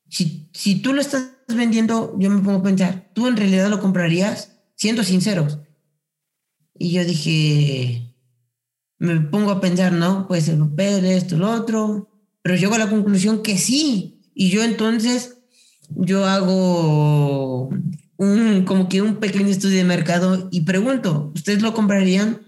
[0.08, 3.80] Si, si tú lo estás vendiendo, yo me pongo a pensar, ¿tú en realidad lo
[3.80, 4.60] comprarías?
[4.74, 5.58] Siendo sinceros.
[6.78, 8.14] Y yo dije,
[8.98, 10.26] me pongo a pensar, ¿no?
[10.28, 12.10] Pues el papel, esto, lo otro.
[12.42, 14.20] Pero llego a la conclusión que sí.
[14.34, 15.37] Y yo entonces,
[15.90, 17.70] yo hago
[18.16, 22.40] un, como que un pequeño estudio de mercado y pregunto, ¿ustedes lo comprarían?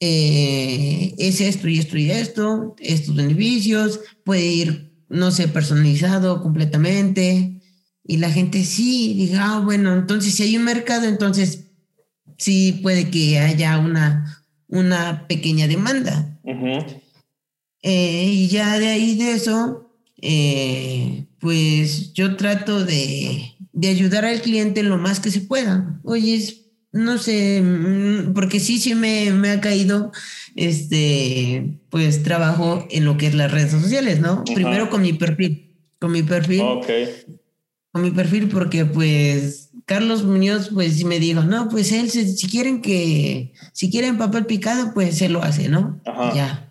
[0.00, 7.60] Eh, es esto y esto y esto, estos beneficios, puede ir, no sé, personalizado completamente.
[8.04, 11.66] Y la gente sí, diga, ah, bueno, entonces si hay un mercado, entonces
[12.36, 16.38] sí puede que haya una, una pequeña demanda.
[17.82, 19.87] Eh, y ya de ahí de eso,
[20.20, 26.00] eh, pues yo trato de, de ayudar al cliente lo más que se pueda.
[26.02, 26.42] Oye,
[26.92, 30.10] no sé, mm, porque sí, sí me, me, ha caído,
[30.56, 34.44] este, pues trabajo en lo que es las redes sociales, ¿no?
[34.44, 36.62] Primero con mi perfil, con mi perfil.
[36.62, 36.88] Ok.
[37.92, 42.46] Con mi perfil porque pues Carlos Muñoz pues sí me dijo, no, pues él si,
[42.46, 46.00] quieren que, si quieren papel picado, pues él lo hace, ¿no?
[46.34, 46.67] Ya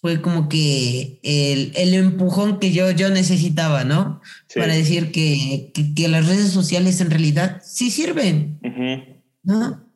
[0.00, 4.20] fue como que el, el, empujón que yo, yo necesitaba, ¿no?
[4.54, 8.58] Para decir que, que, las redes sociales en realidad sí sirven,
[9.42, 9.86] ¿no?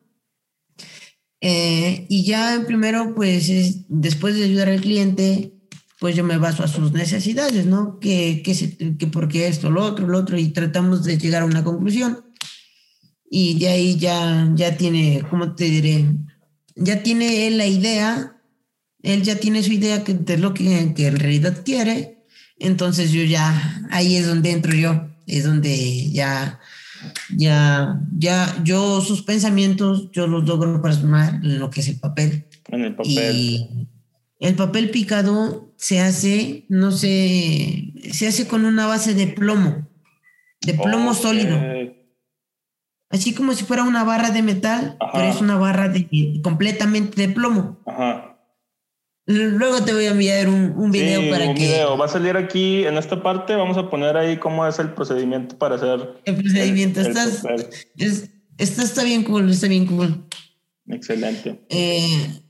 [1.41, 5.53] Eh, y ya primero, pues después de ayudar al cliente,
[5.99, 7.99] pues yo me baso a sus necesidades, ¿no?
[7.99, 11.45] Que, que, se, que porque esto, lo otro, lo otro, y tratamos de llegar a
[11.45, 12.25] una conclusión.
[13.27, 16.05] Y de ahí ya, ya tiene, ¿cómo te diré?
[16.75, 18.34] Ya tiene la idea
[19.05, 22.25] él ya tiene su idea de lo que, que en realidad quiere,
[22.57, 26.59] entonces yo ya, ahí es donde entro yo, es donde ya,
[27.37, 32.47] ya, ya, yo sus pensamientos, yo los logro plasmar en lo que es el papel.
[32.69, 33.11] En el papel.
[33.13, 33.87] Y
[34.39, 39.87] el papel picado se hace, no sé, se hace con una base de plomo,
[40.61, 41.59] de plomo sólido.
[43.11, 47.31] Así como si fuera una barra de metal, pero es una barra de, completamente de
[47.31, 47.79] plomo.
[47.85, 48.34] Ajá.
[49.27, 51.63] Luego te voy a enviar un, un video sí, para un que.
[51.63, 51.97] Video.
[51.97, 53.55] Va a salir aquí en esta parte.
[53.55, 56.21] Vamos a poner ahí cómo es el procedimiento para hacer.
[56.25, 57.01] El procedimiento.
[57.01, 57.43] Estás,
[57.97, 60.25] es, está bien cool, está bien cool.
[60.87, 61.65] Excelente.
[61.69, 62.41] Eh,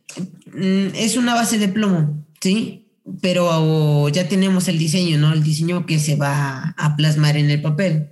[0.95, 2.91] es una base de plomo, ¿sí?
[3.21, 5.31] Pero ya tenemos el diseño, ¿no?
[5.31, 8.09] El diseño que se va a plasmar en el papel.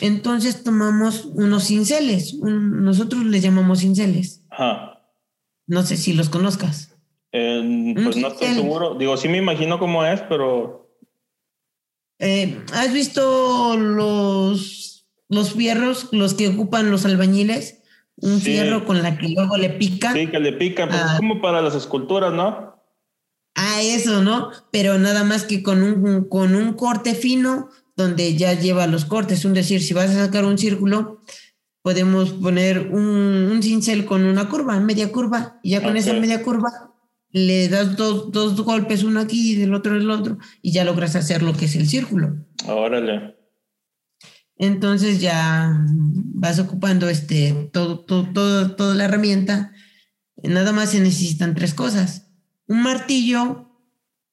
[0.00, 2.34] Entonces tomamos unos cinceles.
[2.40, 4.42] nosotros les llamamos cinceles.
[4.48, 5.02] Ajá.
[5.66, 6.87] No sé si los conozcas
[7.30, 8.94] pues no estoy seguro.
[8.94, 10.90] Digo, sí me imagino cómo es, pero.
[12.18, 17.82] Eh, ¿Has visto los, los fierros, los que ocupan los albañiles?
[18.16, 20.14] Un fierro con la que luego le pican.
[20.14, 21.16] Sí, que le pican, pues es ah.
[21.18, 22.82] como para las esculturas, ¿no?
[23.54, 24.50] Ah, eso, ¿no?
[24.72, 29.44] Pero nada más que con un, con un corte fino donde ya lleva los cortes.
[29.44, 31.22] Es decir, si vas a sacar un círculo,
[31.82, 36.88] podemos poner un, cincel con una curva, media curva, y ya con esa media curva
[37.30, 41.16] le das dos, dos, golpes, uno aquí y del otro el otro, y ya logras
[41.16, 42.44] hacer lo que es el círculo.
[42.66, 43.36] Órale.
[44.56, 49.72] Entonces ya vas ocupando este, todo, todo, toda la herramienta.
[50.42, 52.30] Nada más se necesitan tres cosas.
[52.66, 53.70] Un martillo,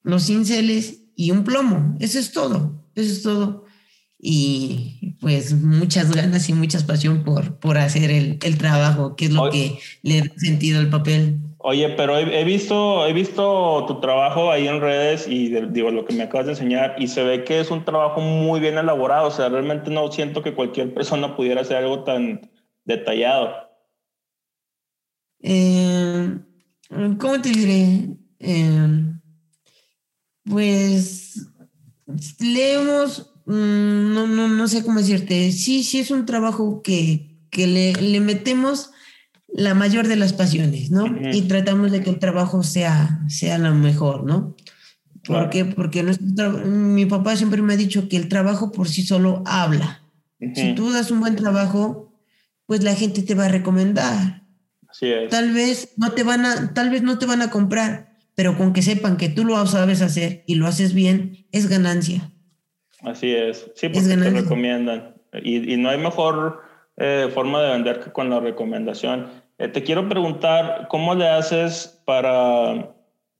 [0.02, 1.96] los cinceles y un plomo.
[2.00, 2.90] Eso es todo.
[2.94, 3.66] Eso es todo.
[4.18, 9.30] Y pues muchas ganas y mucha pasión por, por hacer el, el trabajo, que es
[9.30, 11.40] lo que le da sentido al papel.
[11.68, 16.14] Oye, pero he, visto, he visto tu trabajo ahí en redes y digo lo que
[16.14, 19.26] me acabas de enseñar y se ve que es un trabajo muy bien elaborado.
[19.26, 22.48] O sea, realmente no siento que cualquier persona pudiera hacer algo tan
[22.84, 23.52] detallado.
[25.42, 26.38] Eh,
[27.18, 28.16] ¿Cómo te diré?
[28.38, 29.02] Eh,
[30.44, 31.48] pues
[32.38, 35.50] leemos, mm, no, no, no sé cómo decirte.
[35.50, 38.92] Sí, sí es un trabajo que, que le, le metemos
[39.48, 41.06] la mayor de las pasiones, ¿no?
[41.32, 44.56] Y tratamos de que el trabajo sea, sea lo mejor, ¿no?
[45.26, 45.64] ¿Por qué?
[45.64, 50.02] Porque mi papá siempre me ha dicho que el trabajo por sí solo habla.
[50.54, 52.12] Si tú das un buen trabajo,
[52.66, 54.42] pues la gente te va a recomendar.
[54.88, 55.30] Así es.
[55.30, 58.72] Tal vez no te van a, tal vez no te van a comprar, pero con
[58.72, 62.32] que sepan que tú lo sabes hacer y lo haces bien, es ganancia.
[63.00, 63.70] Así es.
[63.74, 65.14] Sí, porque te recomiendan.
[65.42, 66.60] Y, y, no hay mejor
[66.96, 69.30] eh, forma de vender con la recomendación.
[69.58, 72.94] Eh, te quiero preguntar, ¿cómo le haces para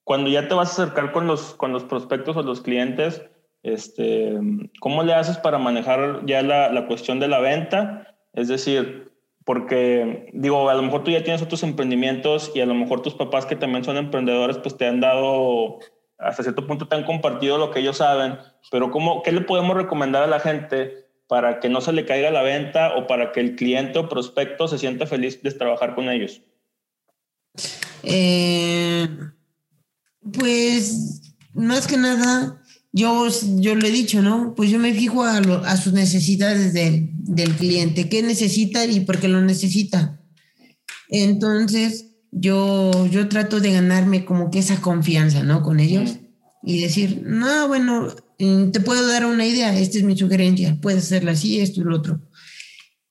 [0.04, 3.22] cuando ya te vas a acercar con los, con los prospectos o los clientes?
[3.62, 4.38] Este,
[4.80, 8.14] ¿Cómo le haces para manejar ya la, la cuestión de la venta?
[8.32, 9.10] Es decir,
[9.46, 13.14] porque digo, a lo mejor tú ya tienes otros emprendimientos y a lo mejor tus
[13.14, 15.78] papás que también son emprendedores, pues te han dado,
[16.18, 18.38] hasta cierto punto te han compartido lo que ellos saben,
[18.72, 22.30] pero ¿cómo, ¿qué le podemos recomendar a la gente para que no se le caiga
[22.30, 26.08] la venta o para que el cliente o prospecto se sienta feliz de trabajar con
[26.08, 26.42] ellos?
[28.02, 29.08] Eh,
[30.32, 32.62] pues más que nada,
[32.92, 34.54] yo, yo lo he dicho, ¿no?
[34.54, 39.18] Pues yo me fijo a, a sus necesidades del, del, cliente, qué necesita y por
[39.18, 40.20] qué lo necesita.
[41.08, 45.62] Entonces, yo, yo trato de ganarme como que esa confianza, ¿no?
[45.62, 46.16] Con ellos
[46.62, 51.32] y decir, no, bueno, te puedo dar una idea, esta es mi sugerencia, puedes hacerla
[51.32, 52.20] así, esto y lo otro.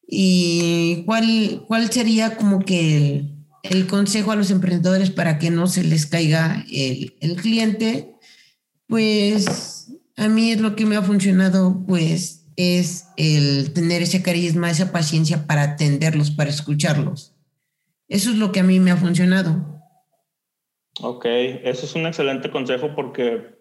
[0.07, 5.67] ¿Y cuál, cuál sería como que el, el consejo a los emprendedores para que no
[5.67, 8.13] se les caiga el, el, cliente?
[8.87, 14.69] Pues a mí es lo que me ha funcionado, pues es el tener ese carisma,
[14.69, 17.33] esa paciencia para atenderlos, para escucharlos.
[18.07, 19.75] Eso es lo que a mí me ha funcionado.
[21.01, 23.54] Ok, eso es un excelente consejo porque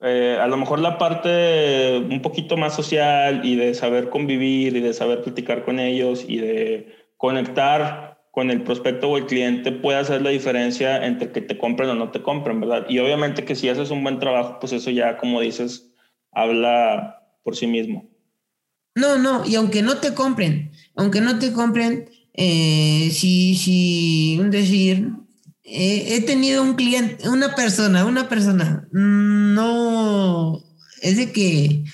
[0.00, 4.80] eh, a lo mejor la parte un poquito más social y de saber convivir y
[4.80, 9.98] de saber platicar con ellos y de conectar con el prospecto o el cliente puede
[9.98, 12.84] hacer la diferencia entre que te compren o no te compren, ¿verdad?
[12.86, 15.90] Y obviamente que si haces un buen trabajo, pues eso ya, como dices,
[16.32, 18.10] habla por sí mismo.
[18.94, 24.50] No, no, y aunque no te compren, aunque no te compren, eh, si, si, un
[24.50, 25.08] decir,
[25.66, 30.62] he tenido un cliente, una persona, una persona, no,
[31.02, 31.84] es de que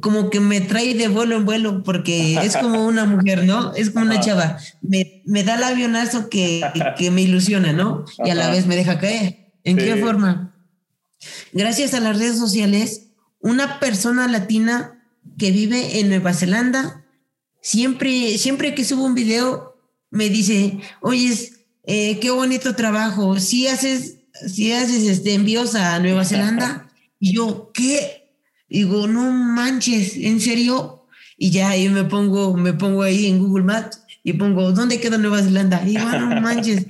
[0.00, 3.74] como que me trae de vuelo en vuelo porque es como una mujer, ¿no?
[3.74, 4.58] Es como una chava.
[4.82, 6.62] Me, me da el avionazo que,
[6.98, 8.04] que, me ilusiona, ¿no?
[8.24, 9.52] Y a la vez me deja caer.
[9.64, 10.54] ¿En qué forma?
[11.52, 13.08] Gracias a las redes sociales,
[13.40, 15.04] una persona latina
[15.38, 17.04] que vive en Nueva Zelanda,
[17.62, 19.76] siempre, siempre que subo un video,
[20.10, 21.34] me dice, oye,
[21.86, 23.38] eh, qué bonito trabajo.
[23.38, 28.34] Si haces, si haces este, envíos a Nueva Zelanda, y yo, ¿qué?
[28.68, 31.06] Digo, no manches, ¿en serio?
[31.38, 35.16] Y ya ahí me pongo, me pongo ahí en Google Maps y pongo, ¿dónde queda
[35.16, 35.82] Nueva Zelanda?
[35.84, 36.86] Y digo, no manches.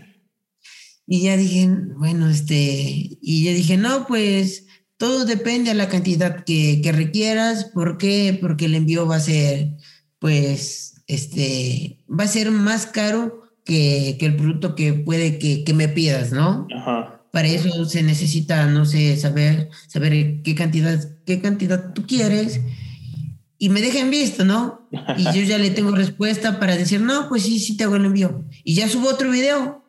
[1.06, 4.64] Y ya dije, bueno, este, y ya dije, no, pues
[4.96, 7.66] todo depende a la cantidad que, que requieras.
[7.66, 8.36] ¿Por qué?
[8.40, 9.76] Porque el envío va a ser,
[10.18, 15.74] pues, este, va a ser más caro que, que el producto que puede que, que
[15.74, 16.66] me pidas, ¿no?
[16.74, 17.20] Ajá.
[17.32, 22.60] Para eso se necesita, no sé, saber, saber qué cantidad, qué cantidad tú quieres
[23.58, 24.88] y me dejen visto, ¿no?
[25.18, 28.06] Y yo ya le tengo respuesta para decir, no, pues sí, sí te hago el
[28.06, 28.44] envío.
[28.64, 29.84] Y ya subo otro video.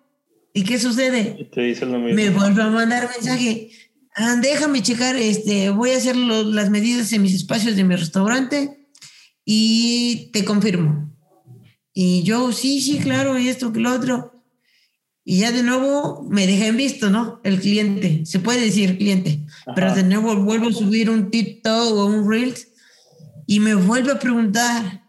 [0.54, 1.50] ¿Y qué sucede?
[1.54, 2.16] Te dice lo mismo.
[2.16, 3.70] Me vuelve a mandar mensaje.
[4.16, 8.88] Ah, déjame checar, este, voy a hacer las medidas en mis espacios de mi restaurante
[9.46, 11.14] y te confirmo.
[12.00, 14.44] Y yo, sí, sí, claro, y esto que lo otro.
[15.26, 17.42] Y ya de nuevo me deja en visto, ¿no?
[17.44, 19.40] El cliente, se puede decir cliente,
[19.74, 22.68] pero de nuevo vuelvo a subir un TikTok o un Reels
[23.48, 25.06] y me vuelve a preguntar.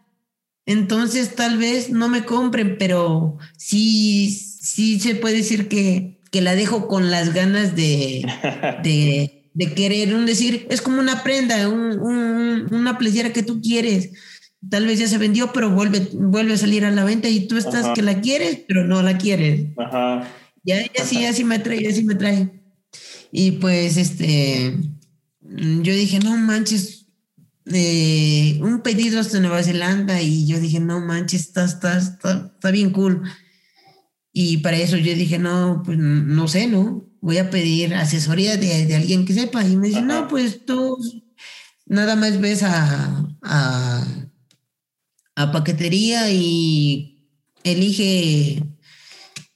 [0.65, 6.55] Entonces tal vez no me compren, pero sí, sí se puede decir que, que la
[6.55, 8.25] dejo con las ganas de,
[8.83, 13.61] de, de querer, un decir, es como una prenda, un, un, una playera que tú
[13.61, 14.09] quieres
[14.67, 17.57] tal vez ya se vendió, pero vuelve, vuelve a salir a la venta y tú
[17.57, 19.67] estás que la quieres, pero no la quieres.
[19.77, 20.27] Ajá.
[20.63, 22.49] Ya, ya sí, así me trae, así me trae.
[23.31, 24.77] Y pues, este,
[25.41, 27.07] yo dije, no manches,
[27.65, 32.71] eh, un pedido hasta Nueva Zelanda y yo dije, no manches, está, está, está, está
[32.71, 33.23] bien cool.
[34.33, 37.07] Y para eso yo dije, no, pues no sé, ¿no?
[37.21, 39.65] Voy a pedir asesoría de, de alguien que sepa.
[39.65, 40.97] Y me dice, no, pues tú
[41.85, 44.28] nada más ves a, a
[45.39, 47.23] a paquetería y
[47.63, 48.61] elige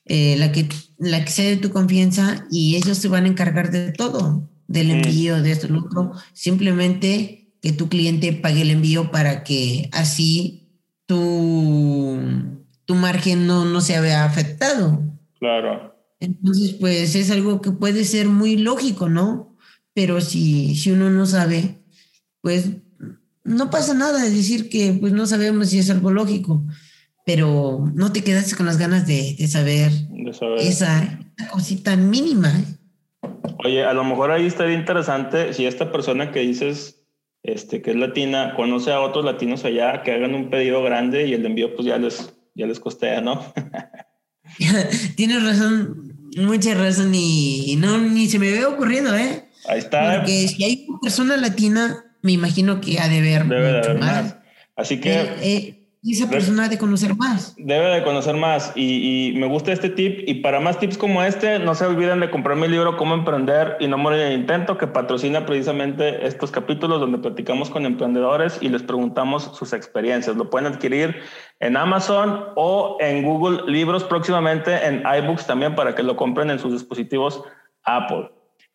[0.05, 3.69] eh, la, que, la que sea de tu confianza y ellos se van a encargar
[3.69, 6.13] de todo, del envío, de esto, lo otro.
[6.31, 10.69] Simplemente que tu cliente pague el envío para que así
[11.05, 12.17] tu,
[12.85, 15.03] tu margen no, no se vea afectado.
[15.37, 15.97] Claro.
[16.21, 19.57] Entonces, pues es algo que puede ser muy lógico, ¿no?
[19.93, 21.83] Pero si, si uno no sabe,
[22.39, 22.69] pues
[23.43, 26.63] no pasa nada de decir que pues no sabemos si es algo lógico,
[27.25, 29.91] pero no te quedaste con las ganas de, saber,
[30.59, 31.19] esa
[31.51, 32.53] cosita mínima.
[33.63, 37.03] Oye, a lo mejor ahí estaría interesante si esta persona que dices
[37.43, 41.33] este, que es latina, conoce a otros latinos allá que hagan un pedido grande y
[41.33, 43.53] el envío pues ya les, ya les costea, ¿no?
[45.17, 49.49] Tienes razón, mucha razón y, no, ni se me ve ocurriendo, ¿eh?
[49.67, 50.17] Ahí está.
[50.17, 53.99] Porque si hay una persona latina, me imagino que ha de ver Debe de haber
[53.99, 54.37] más.
[54.75, 55.13] Así que...
[55.13, 57.55] Eh, eh, y esa persona de conocer más.
[57.57, 61.23] Debe de conocer más y, y, me gusta este tip y para más tips como
[61.23, 64.39] este no se olviden de comprar mi libro Cómo emprender y no morir en el
[64.41, 70.35] intento que patrocina precisamente estos capítulos donde platicamos con emprendedores y les preguntamos sus experiencias.
[70.35, 71.21] Lo pueden adquirir
[71.61, 76.59] en Amazon o en Google Libros próximamente en iBooks también para que lo compren en
[76.59, 77.43] sus dispositivos
[77.85, 78.29] Apple.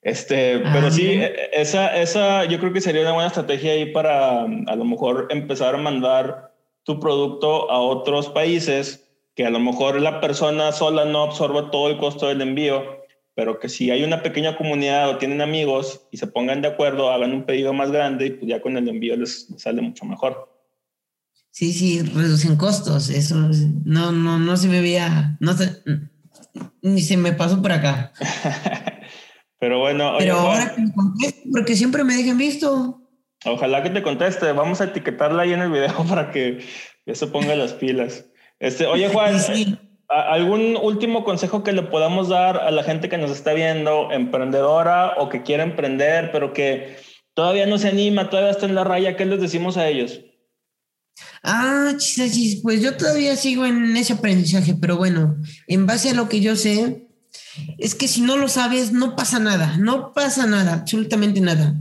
[0.08, 1.20] Este, pero ah, sí,
[1.52, 5.74] esa, esa yo creo que sería una buena estrategia ahí para a lo mejor empezar
[5.74, 11.24] a mandar tu producto a otros países que a lo mejor la persona sola no
[11.24, 13.04] absorba todo el costo del envío,
[13.34, 17.10] pero que si hay una pequeña comunidad o tienen amigos y se pongan de acuerdo,
[17.10, 20.50] hagan un pedido más grande y pues ya con el envío les sale mucho mejor.
[21.50, 23.36] Sí, sí, reducen costos, eso
[23.84, 25.82] no, no, no se me veía, no se,
[26.80, 28.12] ni se me pasó por acá.
[29.58, 30.14] pero bueno.
[30.18, 30.92] Pero ahora que me
[31.52, 33.02] porque siempre me dejan visto.
[33.44, 34.52] Ojalá que te conteste.
[34.52, 36.60] Vamos a etiquetarla ahí en el video para que
[37.06, 38.26] ya se ponga las pilas.
[38.60, 39.36] Este, oye, Juan,
[40.08, 45.14] ¿algún último consejo que le podamos dar a la gente que nos está viendo, emprendedora
[45.18, 46.96] o que quiere emprender, pero que
[47.34, 49.16] todavía no se anima, todavía está en la raya?
[49.16, 50.20] ¿Qué les decimos a ellos?
[51.42, 51.92] Ah,
[52.62, 55.36] pues yo todavía sigo en ese aprendizaje, pero bueno,
[55.66, 57.07] en base a lo que yo sé,
[57.78, 61.74] es que si no lo sabes, no pasa nada, no pasa nada, absolutamente nada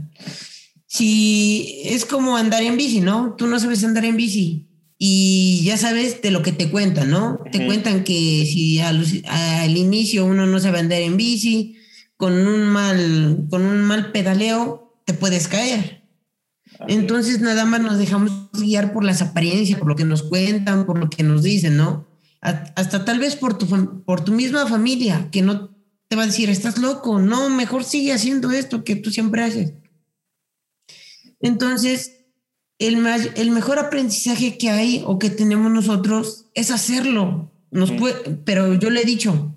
[0.88, 3.34] si es como andar en bici, ¿no?
[3.36, 4.66] Tú no sabes andar en bici
[4.98, 7.38] y ya sabes de lo que te cuentan, ¿no?
[7.52, 11.76] Te cuentan que si al, inicio uno no sabe andar en bici,
[12.16, 16.02] con un mal, con un mal pedaleo, te puedes caer.
[16.88, 20.98] Entonces nada más nos dejamos guiar por las apariencias, por lo que nos cuentan, por
[20.98, 22.07] lo que nos dicen, ¿no?
[22.40, 25.70] Hasta tal vez por tu, por tu misma familia, que no
[26.08, 29.74] te va a decir, estás loco, no, mejor sigue haciendo esto que tú siempre haces.
[31.40, 32.24] Entonces,
[32.78, 37.52] el, el mejor aprendizaje que hay o que tenemos nosotros es hacerlo.
[37.70, 38.14] Nos puede,
[38.44, 39.54] pero yo le he dicho,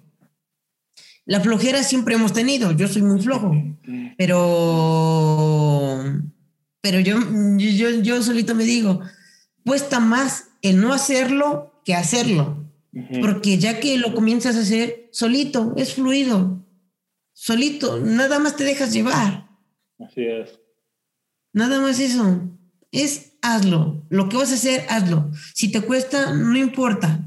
[1.25, 3.55] la flojera siempre hemos tenido, yo soy muy flojo,
[4.17, 6.03] pero,
[6.81, 7.17] pero yo,
[7.57, 8.99] yo, yo solito me digo,
[9.65, 12.60] cuesta más el no hacerlo que hacerlo,
[13.21, 16.65] porque ya que lo comienzas a hacer solito, es fluido,
[17.33, 19.47] solito, nada más te dejas llevar.
[19.99, 20.59] Así es.
[21.53, 22.41] Nada más eso.
[22.91, 24.03] Es hazlo.
[24.09, 25.31] Lo que vas a hacer, hazlo.
[25.53, 27.19] Si te cuesta, no importa.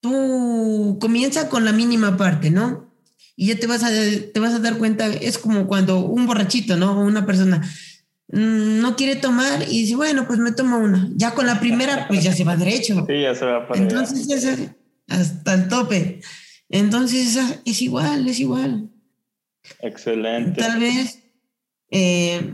[0.00, 2.90] Tú comienza con la mínima parte, ¿no?
[3.36, 6.76] Y ya te vas a, te vas a dar cuenta, es como cuando un borrachito,
[6.76, 7.00] ¿no?
[7.00, 7.62] Una persona
[8.28, 11.08] mm, no quiere tomar y dice, bueno, pues me tomo una.
[11.14, 13.04] Ya con la primera, pues ya se va derecho.
[13.06, 14.70] Sí, ya se va para Entonces, es
[15.10, 16.20] hasta el tope.
[16.68, 18.88] Entonces, es igual, es igual.
[19.80, 20.60] Excelente.
[20.60, 21.18] Tal vez
[21.90, 22.52] eh,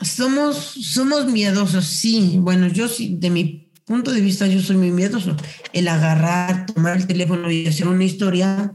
[0.00, 2.36] somos, somos miedosos, sí.
[2.38, 5.36] Bueno, yo sí, de mi punto de vista, yo soy muy miedoso.
[5.72, 8.74] El agarrar, tomar el teléfono y hacer una historia,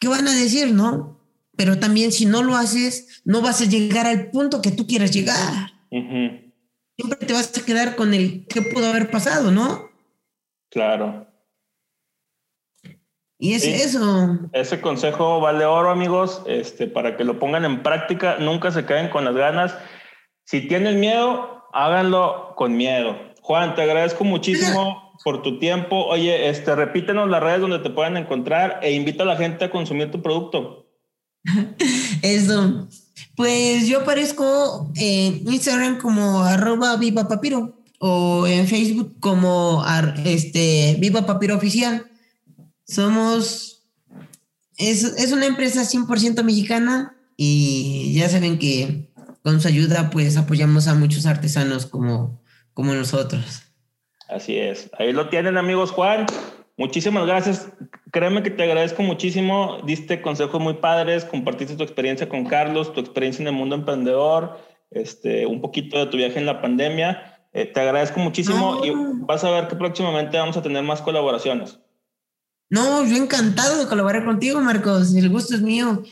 [0.00, 1.20] ¿qué van a decir, no?
[1.56, 5.12] Pero también si no lo haces, no vas a llegar al punto que tú quieras
[5.12, 5.72] llegar.
[5.90, 9.91] Siempre te vas a quedar con el qué pudo haber pasado, ¿no?
[10.72, 11.26] Claro.
[13.38, 14.38] Y es eso.
[14.52, 19.10] Ese consejo vale oro, amigos, este, para que lo pongan en práctica, nunca se queden
[19.10, 19.76] con las ganas.
[20.44, 23.16] Si tienen miedo, háganlo con miedo.
[23.42, 26.04] Juan, te agradezco muchísimo por tu tiempo.
[26.06, 29.70] Oye, este, repítenos las redes donde te puedan encontrar e invita a la gente a
[29.70, 30.86] consumir tu producto.
[32.22, 32.88] Eso.
[33.36, 39.84] Pues yo aparezco en Instagram como arroba viva papiro o en Facebook como
[40.24, 42.10] este, viva papiro oficial.
[42.84, 43.86] Somos,
[44.76, 49.12] es, es una empresa 100% mexicana y ya saben que
[49.44, 52.42] con su ayuda pues apoyamos a muchos artesanos como,
[52.74, 53.62] como nosotros.
[54.28, 54.90] Así es.
[54.98, 56.26] Ahí lo tienen amigos Juan.
[56.76, 57.68] Muchísimas gracias.
[58.10, 59.78] Créeme que te agradezco muchísimo.
[59.84, 64.58] Diste consejos muy padres, compartiste tu experiencia con Carlos, tu experiencia en el mundo emprendedor,
[64.90, 67.31] este, un poquito de tu viaje en la pandemia.
[67.52, 68.92] Eh, te agradezco muchísimo y
[69.26, 71.78] vas a ver que próximamente vamos a tener más colaboraciones.
[72.70, 75.14] No, yo encantado de colaborar contigo, Marcos.
[75.14, 76.02] El gusto es mío.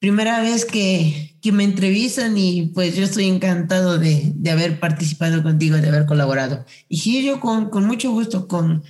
[0.00, 5.42] Primera vez que, que me entrevistan y pues yo estoy encantado de, de, haber participado
[5.44, 6.64] contigo, de haber colaborado.
[6.88, 8.82] Y sí, yo con, con mucho gusto, con,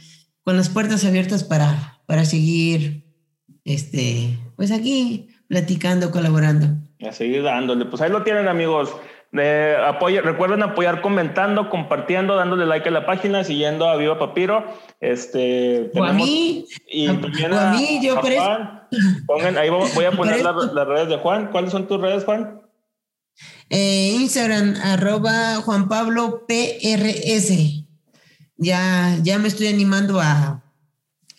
[0.43, 3.05] con las puertas abiertas para, para seguir,
[3.65, 6.69] este, pues aquí platicando, colaborando.
[7.07, 7.85] A seguir dándole.
[7.85, 8.91] Pues ahí lo tienen, amigos.
[9.33, 9.77] Eh,
[10.23, 14.65] recuerden apoyar comentando, compartiendo, dándole like a la página, siguiendo a Viva Papiro.
[15.01, 16.67] Este, o a mí.
[16.89, 18.83] Y también a, mí, yo Juan.
[19.27, 21.49] Pongan, ahí voy a poner las redes de Juan.
[21.51, 22.63] ¿Cuáles son tus redes, Juan?
[23.71, 27.85] Eh, Instagram, arroba Juan Pablo PRS.
[28.57, 30.63] Ya, ya me estoy animando a,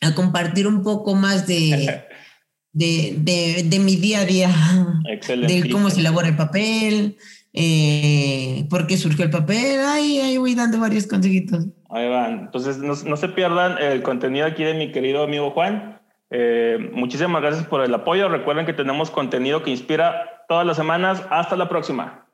[0.01, 2.03] a compartir un poco más de,
[2.71, 4.51] de, de, mi día a día.
[5.09, 5.61] Excelente.
[5.61, 7.17] De cómo se elabora el papel,
[7.53, 9.79] eh, por qué surgió el papel.
[9.81, 11.67] Ahí, ahí voy dando varios consejitos.
[11.89, 12.39] Ahí van.
[12.39, 15.99] Entonces, no, no, se pierdan el contenido aquí de mi querido amigo Juan.
[16.29, 18.29] Eh, muchísimas gracias por el apoyo.
[18.29, 21.23] Recuerden que tenemos contenido que inspira todas las semanas.
[21.29, 22.28] Hasta la próxima.